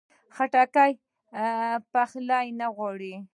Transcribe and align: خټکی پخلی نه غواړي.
خټکی 0.35 0.91
پخلی 1.93 2.47
نه 2.59 2.67
غواړي. 2.75 3.15